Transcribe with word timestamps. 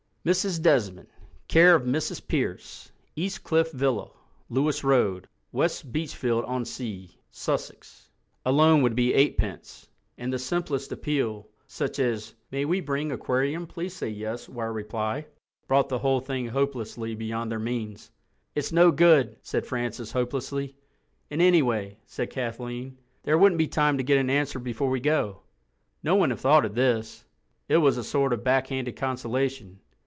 MRS 0.23 0.61
DESMOND, 0.61 1.07
CARE 1.47 1.73
OF 1.73 1.81
MRS 1.85 2.27
PEARCE, 2.27 2.91
EAST 3.15 3.43
CLIFF 3.43 3.71
VILLA, 3.71 4.11
LEWIS 4.49 4.83
ROAD, 4.83 5.27
WEST 5.51 5.91
BEACHFIELD 5.91 6.45
ON 6.45 6.63
SEA, 6.63 7.17
SUSSEX 7.31 8.09
alone 8.45 8.83
would 8.83 8.93
be 8.95 9.15
eightpence—and 9.15 10.31
the 10.31 10.37
simplest 10.37 10.91
appeal, 10.91 11.47
such 11.65 11.97
as 11.97 12.35
"May 12.51 12.65
we 12.65 12.81
bring 12.81 13.11
aquarium 13.11 13.65
please 13.65 13.95
say 13.95 14.09
yes 14.09 14.47
wire 14.47 14.71
reply" 14.71 15.25
brought 15.67 15.89
the 15.89 15.97
whole 15.97 16.19
thing 16.19 16.49
hopelessly 16.49 17.15
beyond 17.15 17.51
their 17.51 17.57
means. 17.57 18.11
"It's 18.53 18.71
no 18.71 18.91
good," 18.91 19.37
said 19.41 19.65
Francis 19.65 20.11
hopelessly. 20.11 20.75
"And, 21.31 21.41
anyway," 21.41 21.97
said 22.05 22.29
Kathleen, 22.29 22.95
"there 23.23 23.39
wouldn't 23.39 23.57
be 23.57 23.67
time 23.67 23.97
to 23.97 24.03
get 24.03 24.19
an 24.19 24.29
answer 24.29 24.59
before 24.59 24.91
we 24.91 24.99
go." 24.99 25.39
No 26.03 26.13
one 26.15 26.29
had 26.29 26.37
thought 26.37 26.65
of 26.65 26.75
this. 26.75 27.25
It 27.67 27.77
was 27.77 27.97
a 27.97 28.03
sort 28.03 28.33
of 28.33 28.43
backhanded 28.43 28.95
consolation. 28.95 29.79